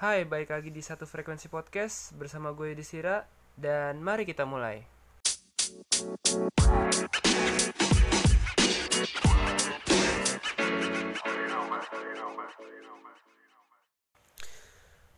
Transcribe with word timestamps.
Hai, 0.00 0.24
balik 0.24 0.48
lagi 0.48 0.72
di 0.72 0.80
satu 0.80 1.04
frekuensi 1.04 1.52
podcast 1.52 2.16
bersama 2.16 2.56
gue 2.56 2.72
Desira 2.72 3.28
dan 3.52 4.00
mari 4.00 4.24
kita 4.24 4.48
mulai. 4.48 4.80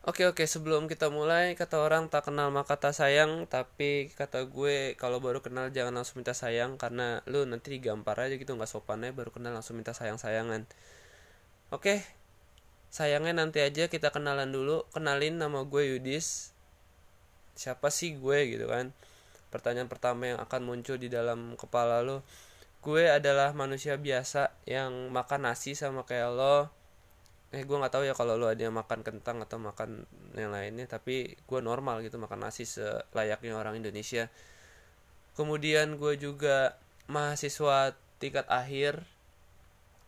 Oke 0.02 0.26
oke 0.26 0.42
sebelum 0.50 0.90
kita 0.90 1.14
mulai 1.14 1.54
kata 1.54 1.78
orang 1.78 2.10
tak 2.10 2.26
kenal 2.26 2.50
maka 2.50 2.74
tak 2.74 2.90
sayang 2.90 3.46
tapi 3.46 4.10
kata 4.18 4.50
gue 4.50 4.98
kalau 4.98 5.22
baru 5.22 5.38
kenal 5.38 5.70
jangan 5.70 6.02
langsung 6.02 6.26
minta 6.26 6.34
sayang 6.34 6.74
karena 6.74 7.22
lu 7.30 7.46
nanti 7.46 7.70
digampar 7.78 8.18
aja 8.18 8.34
gitu 8.34 8.58
nggak 8.58 8.66
sopannya 8.66 9.14
baru 9.14 9.30
kenal 9.30 9.54
langsung 9.54 9.78
minta 9.78 9.94
sayang 9.94 10.18
sayangan. 10.18 10.66
Oke 11.70 12.02
sayangnya 12.92 13.32
nanti 13.32 13.64
aja 13.64 13.88
kita 13.88 14.12
kenalan 14.12 14.52
dulu 14.52 14.84
kenalin 14.92 15.40
nama 15.40 15.64
gue 15.64 15.96
Yudis. 15.96 16.52
Siapa 17.56 17.88
sih 17.88 18.20
gue 18.20 18.38
gitu 18.52 18.68
kan? 18.68 18.92
Pertanyaan 19.48 19.88
pertama 19.88 20.28
yang 20.28 20.38
akan 20.44 20.60
muncul 20.60 21.00
di 21.00 21.08
dalam 21.08 21.56
kepala 21.56 22.04
lo. 22.04 22.20
Gue 22.84 23.08
adalah 23.08 23.56
manusia 23.56 23.96
biasa 23.96 24.52
yang 24.68 25.08
makan 25.08 25.48
nasi 25.48 25.72
sama 25.72 26.04
kayak 26.04 26.36
lo. 26.36 26.68
Eh 27.52 27.64
gue 27.64 27.76
nggak 27.76 27.92
tahu 27.96 28.04
ya 28.04 28.12
kalau 28.12 28.36
lo 28.36 28.52
ada 28.52 28.60
yang 28.60 28.76
makan 28.76 29.00
kentang 29.00 29.40
atau 29.40 29.56
makan 29.56 30.04
yang 30.36 30.52
lainnya 30.52 30.88
tapi 30.88 31.36
gue 31.36 31.60
normal 31.64 32.00
gitu 32.04 32.20
makan 32.20 32.44
nasi 32.44 32.68
selayaknya 32.68 33.56
orang 33.56 33.80
Indonesia. 33.80 34.28
Kemudian 35.32 35.96
gue 35.96 36.20
juga 36.20 36.76
mahasiswa 37.08 37.96
tingkat 38.20 38.44
akhir 38.52 39.00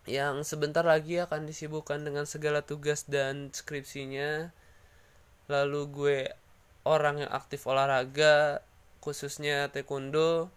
yang 0.05 0.45
sebentar 0.45 0.85
lagi 0.85 1.17
akan 1.17 1.49
disibukkan 1.49 2.05
dengan 2.05 2.29
segala 2.29 2.61
tugas 2.61 3.09
dan 3.09 3.49
skripsinya. 3.53 4.53
Lalu 5.49 5.81
gue 5.93 6.19
orang 6.85 7.25
yang 7.25 7.33
aktif 7.33 7.65
olahraga 7.65 8.61
khususnya 9.01 9.69
taekwondo 9.69 10.49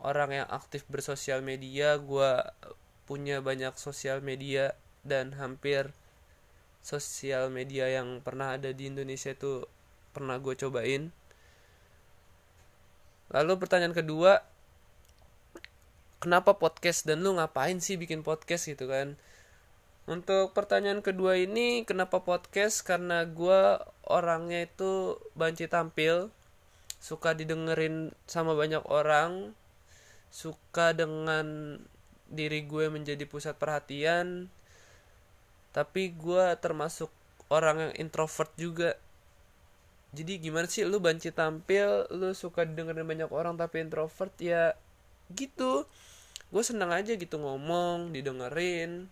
orang 0.00 0.44
yang 0.44 0.48
aktif 0.48 0.88
bersosial 0.88 1.44
media 1.44 2.00
gue 2.00 2.32
punya 3.04 3.40
banyak 3.40 3.76
sosial 3.76 4.20
media 4.20 4.76
dan 5.04 5.36
hampir 5.36 5.92
sosial 6.84 7.52
media 7.52 7.88
yang 7.88 8.20
pernah 8.20 8.56
ada 8.56 8.72
di 8.72 8.88
Indonesia 8.88 9.32
itu 9.32 9.64
pernah 10.12 10.40
gue 10.40 10.56
cobain. 10.56 11.12
Lalu 13.28 13.52
pertanyaan 13.60 13.96
kedua 13.96 14.40
kenapa 16.18 16.58
podcast 16.58 17.06
dan 17.06 17.22
lu 17.22 17.38
ngapain 17.38 17.78
sih 17.78 17.94
bikin 17.98 18.26
podcast 18.26 18.66
gitu 18.66 18.90
kan? 18.90 19.18
Untuk 20.08 20.56
pertanyaan 20.56 21.04
kedua 21.04 21.36
ini 21.36 21.84
kenapa 21.84 22.24
podcast? 22.24 22.80
Karena 22.82 23.28
gue 23.28 23.76
orangnya 24.08 24.64
itu 24.64 25.20
banci 25.36 25.68
tampil 25.68 26.32
suka 26.98 27.36
didengerin 27.36 28.10
sama 28.26 28.58
banyak 28.58 28.82
orang 28.90 29.54
suka 30.34 30.92
dengan 30.92 31.78
diri 32.28 32.66
gue 32.66 32.92
menjadi 32.92 33.24
pusat 33.24 33.56
perhatian 33.56 34.52
tapi 35.72 36.12
gue 36.12 36.44
termasuk 36.60 37.08
orang 37.48 37.88
yang 37.88 38.08
introvert 38.08 38.52
juga. 38.58 38.96
Jadi 40.16 40.40
gimana 40.40 40.64
sih 40.66 40.88
lu 40.88 40.98
banci 41.04 41.28
tampil 41.30 42.08
lu 42.10 42.32
suka 42.32 42.64
dengerin 42.64 43.04
banyak 43.04 43.30
orang 43.30 43.60
tapi 43.60 43.84
introvert 43.84 44.32
ya 44.40 44.72
gitu. 45.32 45.84
Gue 46.48 46.64
seneng 46.64 46.92
aja 46.94 47.12
gitu 47.12 47.36
ngomong 47.36 48.12
didengerin 48.12 49.08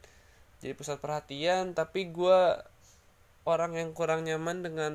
jadi 0.60 0.72
pusat 0.72 1.00
perhatian. 1.00 1.76
Tapi 1.76 2.08
gue 2.12 2.40
orang 3.46 3.76
yang 3.76 3.90
kurang 3.92 4.24
nyaman 4.24 4.64
dengan 4.64 4.94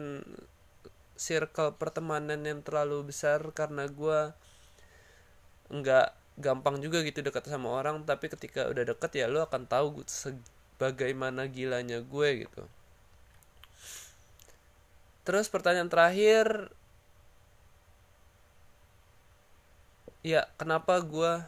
circle 1.16 1.78
pertemanan 1.78 2.41
yang 2.41 2.66
terlalu 2.66 3.13
besar 3.13 3.45
karena 3.53 3.86
gue 3.86 4.33
nggak 5.72 6.08
gampang 6.41 6.81
juga 6.81 7.06
gitu 7.06 7.22
dekat 7.22 7.45
sama 7.45 7.69
orang. 7.69 8.01
Tapi 8.03 8.28
ketika 8.34 8.68
udah 8.68 8.84
deket 8.84 9.12
ya 9.13 9.29
lo 9.29 9.45
akan 9.45 9.69
tahu 9.69 10.01
bagaimana 10.81 11.45
gilanya 11.45 12.01
gue 12.01 12.50
gitu. 12.50 12.63
Terus 15.22 15.45
pertanyaan 15.53 15.94
terakhir 15.94 16.74
ya 20.21 20.45
kenapa 20.57 21.01
gue 21.01 21.41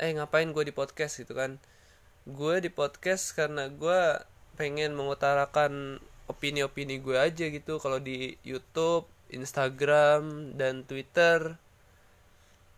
eh 0.00 0.12
ngapain 0.16 0.48
gue 0.52 0.64
di 0.68 0.72
podcast 0.72 1.20
gitu 1.20 1.32
kan? 1.36 1.60
Gue 2.28 2.60
di 2.60 2.68
podcast 2.72 3.32
karena 3.36 3.68
gue 3.68 4.20
pengen 4.56 4.92
mengutarakan 4.96 6.00
opini-opini 6.28 7.00
gue 7.00 7.16
aja 7.16 7.48
gitu. 7.48 7.80
Kalau 7.80 8.00
di 8.00 8.36
YouTube 8.44 9.08
Instagram 9.32 10.54
dan 10.56 10.84
Twitter 10.84 11.56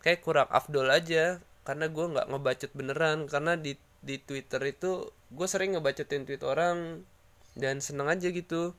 kayak 0.03 0.23
kurang 0.23 0.51
afdol 0.51 0.91
aja. 0.91 1.39
Karena 1.63 1.87
gue 1.87 2.07
nggak 2.11 2.27
ngebacot 2.31 2.71
beneran. 2.75 3.27
Karena 3.31 3.55
di 3.59 3.75
di 4.03 4.19
Twitter 4.19 4.63
itu 4.67 5.11
gue 5.31 5.47
sering 5.47 5.79
ngebacotin 5.79 6.27
tweet 6.27 6.43
orang 6.43 7.07
dan 7.55 7.79
seneng 7.79 8.11
aja 8.11 8.31
gitu. 8.35 8.75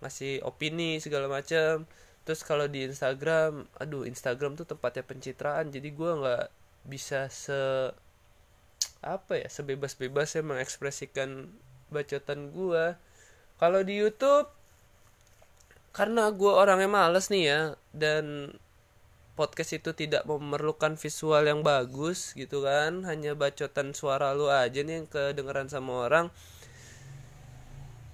Ngasih 0.00 0.44
opini 0.44 1.00
segala 1.04 1.28
macam 1.28 1.84
terus 2.28 2.44
kalau 2.44 2.68
di 2.68 2.84
Instagram 2.84 3.64
aduh 3.80 4.04
Instagram 4.04 4.52
tuh 4.52 4.68
tempatnya 4.68 5.00
pencitraan 5.00 5.72
jadi 5.72 5.88
gue 5.88 6.12
nggak 6.20 6.46
bisa 6.84 7.32
se 7.32 7.88
apa 9.00 9.40
ya 9.40 9.48
sebebas-bebasnya 9.48 10.44
mengekspresikan 10.44 11.48
bacotan 11.88 12.52
gue 12.52 13.00
kalau 13.56 13.80
di 13.80 13.96
YouTube 13.96 14.44
karena 15.96 16.28
gue 16.28 16.52
orangnya 16.52 16.92
males 16.92 17.32
nih 17.32 17.44
ya 17.48 17.60
dan 17.96 18.52
podcast 19.32 19.80
itu 19.80 19.96
tidak 19.96 20.28
memerlukan 20.28 21.00
visual 21.00 21.48
yang 21.48 21.64
bagus 21.64 22.36
gitu 22.36 22.60
kan 22.60 23.08
hanya 23.08 23.32
bacotan 23.32 23.96
suara 23.96 24.36
lu 24.36 24.52
aja 24.52 24.84
nih 24.84 25.00
yang 25.00 25.08
kedengeran 25.08 25.72
sama 25.72 26.12
orang 26.12 26.28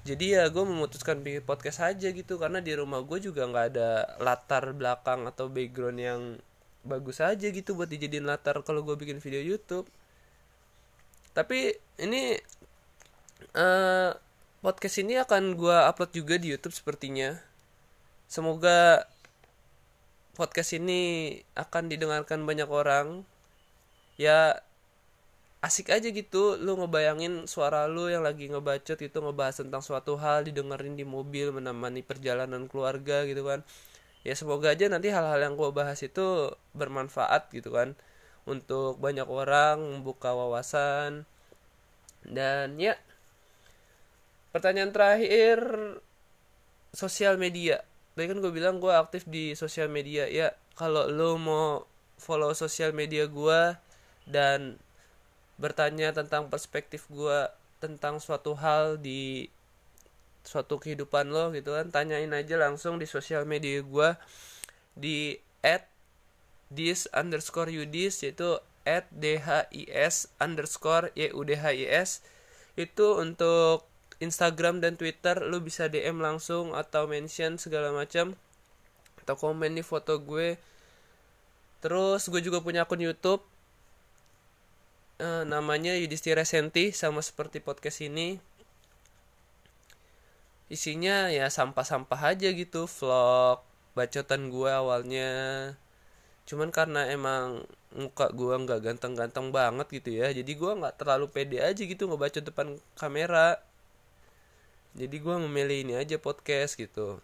jadi 0.04 0.24
ya 0.36 0.42
gue 0.52 0.64
memutuskan 0.68 1.24
bikin 1.24 1.40
podcast 1.48 1.80
aja 1.80 2.12
gitu 2.12 2.36
karena 2.36 2.60
di 2.60 2.76
rumah 2.76 3.00
gue 3.00 3.24
juga 3.24 3.48
nggak 3.48 3.66
ada 3.72 3.90
latar 4.20 4.76
belakang 4.76 5.24
atau 5.24 5.48
background 5.48 5.98
yang 5.98 6.20
bagus 6.84 7.24
aja 7.24 7.48
gitu 7.48 7.72
buat 7.72 7.88
dijadiin 7.88 8.28
latar 8.28 8.60
kalau 8.60 8.84
gue 8.84 8.92
bikin 9.00 9.18
video 9.24 9.40
YouTube. 9.40 9.88
Tapi 11.32 11.72
ini 11.96 12.36
uh, 13.56 14.12
podcast 14.60 15.00
ini 15.00 15.16
akan 15.16 15.56
gue 15.56 15.76
upload 15.88 16.12
juga 16.12 16.36
di 16.36 16.52
YouTube 16.52 16.76
sepertinya. 16.76 17.40
Semoga 18.28 19.08
podcast 20.36 20.76
ini 20.76 21.40
akan 21.56 21.88
didengarkan 21.88 22.44
banyak 22.44 22.68
orang. 22.68 23.24
Ya 24.20 24.60
asik 25.64 25.88
aja 25.96 26.12
gitu 26.12 26.60
lu 26.60 26.76
ngebayangin 26.76 27.48
suara 27.48 27.88
lu 27.88 28.12
yang 28.12 28.20
lagi 28.20 28.52
ngebacot 28.52 29.00
itu 29.00 29.16
ngebahas 29.16 29.64
tentang 29.64 29.80
suatu 29.80 30.20
hal 30.20 30.44
didengerin 30.44 30.92
di 30.92 31.08
mobil 31.08 31.56
menemani 31.56 32.04
perjalanan 32.04 32.68
keluarga 32.68 33.24
gitu 33.24 33.48
kan. 33.48 33.64
Ya 34.28 34.36
semoga 34.36 34.76
aja 34.76 34.92
nanti 34.92 35.08
hal-hal 35.08 35.40
yang 35.40 35.56
gue 35.56 35.70
bahas 35.72 36.00
itu 36.04 36.52
bermanfaat 36.76 37.48
gitu 37.56 37.72
kan 37.72 37.96
untuk 38.44 39.00
banyak 39.00 39.24
orang 39.24 39.80
membuka 39.80 40.36
wawasan. 40.36 41.24
Dan 42.24 42.76
ya 42.76 43.00
pertanyaan 44.52 44.92
terakhir 44.92 45.60
sosial 46.92 47.40
media. 47.40 47.80
Tadi 48.12 48.28
kan 48.28 48.38
gue 48.44 48.52
bilang 48.52 48.84
gue 48.84 48.92
aktif 48.92 49.24
di 49.24 49.56
sosial 49.56 49.88
media. 49.88 50.28
Ya 50.28 50.52
kalau 50.76 51.08
lo 51.08 51.40
mau 51.40 51.88
follow 52.20 52.52
sosial 52.52 52.92
media 52.92 53.24
gue 53.28 53.60
dan 54.28 54.76
bertanya 55.60 56.10
tentang 56.10 56.50
perspektif 56.50 57.06
gue 57.10 57.50
tentang 57.78 58.18
suatu 58.18 58.56
hal 58.58 58.98
di 58.98 59.46
suatu 60.44 60.76
kehidupan 60.76 61.32
lo 61.32 61.54
gitu 61.56 61.72
kan 61.72 61.88
tanyain 61.88 62.30
aja 62.36 62.60
langsung 62.60 63.00
di 63.00 63.08
sosial 63.08 63.48
media 63.48 63.80
gue 63.80 64.08
di 64.92 65.38
at 65.64 65.88
dis 66.68 67.08
underscore 67.16 67.72
yudis 67.72 68.20
yaitu 68.20 68.60
at 68.84 69.08
dhis 69.08 70.28
underscore 70.42 71.08
yudhis 71.16 72.20
itu 72.76 73.06
untuk 73.16 73.86
Instagram 74.22 74.78
dan 74.78 74.94
Twitter 74.94 75.42
lu 75.42 75.58
bisa 75.62 75.90
DM 75.90 76.22
langsung 76.22 76.72
atau 76.76 77.10
mention 77.10 77.58
segala 77.58 77.90
macam 77.90 78.38
atau 79.24 79.34
komen 79.34 79.74
di 79.74 79.82
foto 79.82 80.20
gue. 80.20 80.60
Terus 81.82 82.28
gue 82.28 82.40
juga 82.40 82.60
punya 82.64 82.86
akun 82.86 83.02
YouTube 83.02 83.42
uh, 85.24 85.42
namanya 85.48 85.96
Yudhistira 85.96 86.44
Senti 86.44 86.92
sama 86.92 87.24
seperti 87.24 87.64
podcast 87.64 88.04
ini. 88.04 88.36
Isinya 90.68 91.32
ya 91.32 91.48
sampah-sampah 91.48 92.36
aja 92.36 92.48
gitu 92.52 92.84
vlog 92.84 93.64
bacotan 93.96 94.52
gue 94.52 94.70
awalnya. 94.70 95.32
Cuman 96.44 96.68
karena 96.68 97.08
emang 97.08 97.64
muka 97.94 98.28
gue 98.34 98.52
nggak 98.52 98.80
ganteng-ganteng 98.84 99.54
banget 99.54 99.86
gitu 100.02 100.10
ya 100.18 100.34
jadi 100.34 100.50
gue 100.50 100.72
nggak 100.82 100.98
terlalu 100.98 101.30
pede 101.30 101.62
aja 101.62 101.78
gitu 101.78 102.04
ngebaca 102.10 102.40
depan 102.44 102.76
kamera. 103.00 103.60
Jadi 104.94 105.16
gue 105.18 105.36
memilih 105.48 105.78
ini 105.88 105.94
aja 105.98 106.16
podcast 106.20 106.76
gitu. 106.78 107.18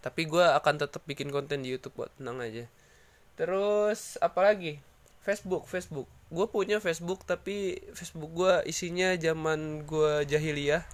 Tapi 0.00 0.24
gue 0.24 0.44
akan 0.44 0.74
tetap 0.80 1.04
bikin 1.04 1.28
konten 1.28 1.60
di 1.64 1.72
YouTube 1.76 1.96
buat 2.04 2.12
tenang 2.16 2.40
aja. 2.40 2.64
Terus 3.36 4.16
apalagi 4.20 4.80
Facebook 5.20 5.68
Facebook. 5.68 6.08
Gue 6.32 6.46
punya 6.48 6.80
Facebook 6.80 7.28
tapi 7.28 7.76
Facebook 7.92 8.32
gue 8.32 8.54
isinya 8.64 9.12
zaman 9.20 9.84
gue 9.84 10.24
jahiliyah. 10.24 10.84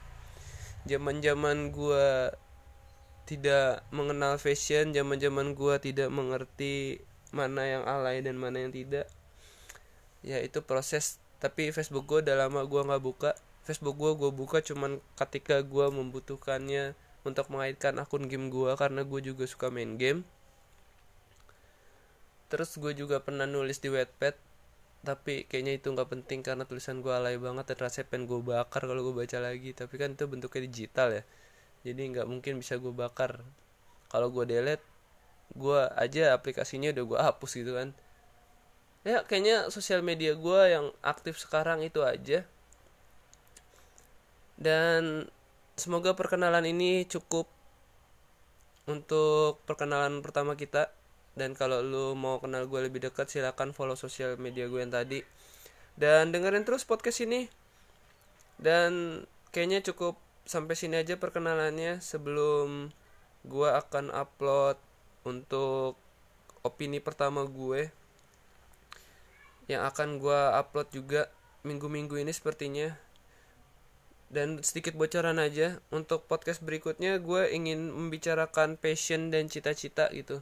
Zaman 0.86 1.22
zaman 1.22 1.70
gue 1.70 2.30
tidak 3.26 3.82
mengenal 3.90 4.38
fashion 4.38 4.94
zaman 4.94 5.18
zaman 5.18 5.58
gue 5.58 5.74
tidak 5.82 6.14
mengerti 6.14 7.02
mana 7.34 7.66
yang 7.66 7.82
alay 7.86 8.22
dan 8.22 8.38
mana 8.38 8.66
yang 8.66 8.74
tidak. 8.74 9.06
Ya 10.26 10.42
itu 10.42 10.62
proses. 10.62 11.22
Tapi 11.38 11.70
Facebook 11.70 12.10
gue 12.10 12.26
udah 12.26 12.46
lama 12.46 12.66
gue 12.66 12.82
nggak 12.82 13.02
buka. 13.02 13.30
Facebook 13.62 13.98
gue 13.98 14.14
gue 14.14 14.30
buka 14.34 14.58
cuman 14.62 15.02
ketika 15.18 15.62
gue 15.62 15.86
membutuhkannya 15.90 16.94
untuk 17.26 17.50
mengaitkan 17.50 17.98
akun 17.98 18.30
game 18.30 18.50
gue 18.50 18.70
karena 18.78 19.02
gue 19.02 19.20
juga 19.22 19.42
suka 19.50 19.66
main 19.74 19.98
game 19.98 20.22
terus 22.46 22.78
gue 22.78 22.92
juga 22.94 23.18
pernah 23.22 23.44
nulis 23.48 23.78
di 23.82 23.88
Wattpad 23.90 24.34
tapi 25.06 25.46
kayaknya 25.46 25.78
itu 25.78 25.86
nggak 25.94 26.08
penting 26.10 26.42
karena 26.42 26.66
tulisan 26.66 26.98
gue 26.98 27.14
alay 27.14 27.38
banget 27.38 27.70
dan 27.70 27.78
rasanya 27.86 28.06
pengen 28.10 28.26
gue 28.26 28.40
bakar 28.42 28.82
kalau 28.82 29.06
gue 29.06 29.14
baca 29.14 29.38
lagi. 29.38 29.70
Tapi 29.70 29.94
kan 30.02 30.18
itu 30.18 30.26
bentuknya 30.26 30.62
digital 30.66 31.08
ya 31.14 31.22
jadi 31.86 32.02
nggak 32.10 32.26
mungkin 32.26 32.58
bisa 32.58 32.74
gue 32.82 32.90
bakar. 32.90 33.46
Kalau 34.10 34.34
gue 34.34 34.42
delete 34.42 34.82
gue 35.54 35.80
aja 35.94 36.34
aplikasinya 36.34 36.90
udah 36.90 37.04
gue 37.06 37.18
hapus 37.30 37.50
gitu 37.62 37.78
kan. 37.78 37.94
Ya 39.06 39.22
kayaknya 39.22 39.70
sosial 39.70 40.02
media 40.02 40.34
gue 40.34 40.60
yang 40.66 40.90
aktif 41.06 41.38
sekarang 41.38 41.86
itu 41.86 42.02
aja. 42.02 42.42
Dan 44.58 45.30
semoga 45.78 46.18
perkenalan 46.18 46.66
ini 46.66 47.06
cukup 47.06 47.46
untuk 48.90 49.62
perkenalan 49.62 50.18
pertama 50.26 50.58
kita 50.58 50.90
dan 51.36 51.52
kalau 51.52 51.84
lu 51.84 52.16
mau 52.16 52.40
kenal 52.40 52.64
gue 52.64 52.88
lebih 52.88 53.04
dekat 53.04 53.28
silahkan 53.28 53.68
follow 53.76 53.94
sosial 53.94 54.40
media 54.40 54.72
gue 54.72 54.80
yang 54.80 54.90
tadi. 54.90 55.20
Dan 55.92 56.32
dengerin 56.32 56.64
terus 56.64 56.88
podcast 56.88 57.20
ini. 57.20 57.52
Dan 58.56 59.22
kayaknya 59.52 59.84
cukup 59.84 60.16
sampai 60.48 60.72
sini 60.72 60.96
aja 60.96 61.20
perkenalannya 61.20 62.00
sebelum 62.00 62.88
gue 63.44 63.68
akan 63.68 64.16
upload 64.16 64.80
untuk 65.28 66.00
opini 66.64 67.04
pertama 67.04 67.44
gue 67.44 67.92
yang 69.68 69.84
akan 69.84 70.16
gue 70.16 70.40
upload 70.56 70.88
juga 70.88 71.28
minggu-minggu 71.68 72.16
ini 72.16 72.32
sepertinya. 72.32 72.96
Dan 74.32 74.64
sedikit 74.64 74.96
bocoran 74.96 75.36
aja 75.36 75.84
untuk 75.92 76.24
podcast 76.24 76.64
berikutnya 76.64 77.20
gue 77.20 77.52
ingin 77.52 77.92
membicarakan 77.92 78.80
passion 78.80 79.28
dan 79.28 79.52
cita-cita 79.52 80.08
gitu 80.16 80.40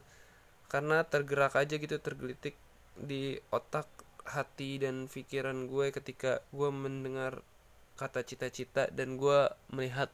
karena 0.71 1.05
tergerak 1.05 1.53
aja 1.55 1.75
gitu 1.77 1.97
tergelitik 2.01 2.57
di 2.95 3.37
otak 3.53 3.85
hati 4.25 4.81
dan 4.81 5.05
pikiran 5.05 5.69
gue 5.69 5.93
ketika 5.93 6.41
gue 6.49 6.69
mendengar 6.73 7.45
kata 7.95 8.25
cita-cita 8.25 8.89
dan 8.91 9.15
gue 9.15 9.47
melihat 9.71 10.09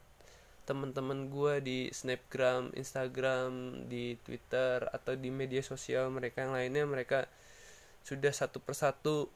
teman-teman 0.69 1.31
gue 1.33 1.53
di 1.63 1.79
snapgram 1.89 2.69
instagram 2.77 3.83
di 3.89 4.19
twitter 4.21 4.85
atau 4.93 5.17
di 5.17 5.33
media 5.33 5.65
sosial 5.65 6.13
mereka 6.13 6.45
yang 6.45 6.53
lainnya 6.53 6.85
mereka 6.85 7.25
sudah 8.05 8.29
satu 8.29 8.61
persatu 8.61 9.29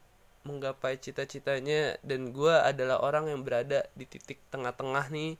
menggapai 0.46 1.02
cita-citanya 1.02 1.98
dan 2.06 2.30
gue 2.30 2.54
adalah 2.54 3.02
orang 3.02 3.34
yang 3.34 3.42
berada 3.42 3.82
di 3.98 4.06
titik 4.06 4.38
tengah-tengah 4.54 5.10
nih 5.10 5.34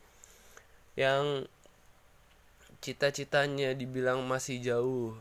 yang 0.99 1.47
cita-citanya 2.83 3.73
dibilang 3.79 4.27
masih 4.27 4.59
jauh 4.59 5.15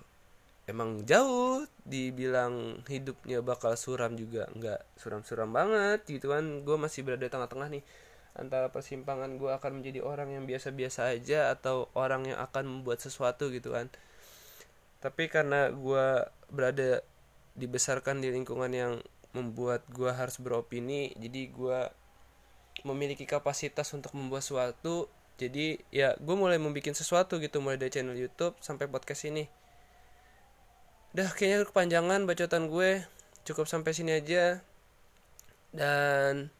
emang 0.65 1.05
jauh 1.05 1.65
dibilang 1.85 2.81
hidupnya 2.89 3.41
bakal 3.45 3.73
suram 3.77 4.17
juga. 4.17 4.49
Nggak 4.53 4.81
suram-suram 4.97 5.49
banget 5.53 6.05
gitu 6.09 6.33
kan. 6.33 6.65
Gue 6.65 6.77
masih 6.77 7.05
berada 7.05 7.25
tengah-tengah 7.29 7.69
nih. 7.69 7.83
Antara 8.35 8.67
persimpangan 8.67 9.39
gue 9.39 9.47
akan 9.47 9.79
menjadi 9.79 10.03
orang 10.03 10.35
yang 10.35 10.43
biasa-biasa 10.43 11.15
aja 11.15 11.55
atau 11.55 11.87
orang 11.95 12.27
yang 12.27 12.39
akan 12.41 12.67
membuat 12.67 12.99
sesuatu 12.99 13.47
gitu 13.53 13.71
kan. 13.71 13.87
Tapi 14.99 15.31
karena 15.31 15.71
gue 15.71 16.27
berada 16.51 17.05
dibesarkan 17.55 18.19
di 18.19 18.35
lingkungan 18.35 18.71
yang 18.75 18.93
membuat 19.35 19.83
gue 19.91 20.11
harus 20.11 20.39
beropini 20.39 21.11
jadi 21.19 21.51
gue 21.51 21.79
memiliki 22.87 23.27
kapasitas 23.27 23.91
untuk 23.91 24.15
membuat 24.15 24.43
sesuatu 24.43 25.11
jadi 25.35 25.79
ya 25.91 26.15
gue 26.15 26.35
mulai 26.35 26.55
membuat 26.55 26.95
sesuatu 26.95 27.39
gitu 27.43 27.59
mulai 27.59 27.75
dari 27.75 27.91
channel 27.91 28.15
YouTube 28.15 28.55
sampai 28.63 28.87
podcast 28.87 29.27
ini 29.27 29.47
udah 31.15 31.31
kayaknya 31.31 31.63
kepanjangan 31.63 32.27
bacotan 32.27 32.67
gue. 32.67 33.07
Cukup 33.47 33.71
sampai 33.71 33.95
sini 33.95 34.19
aja. 34.19 34.59
Dan 35.71 36.51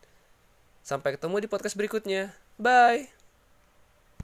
sampai 0.80 1.20
ketemu 1.20 1.44
di 1.44 1.52
podcast 1.52 1.76
berikutnya. 1.76 2.32
Bye 2.56 3.15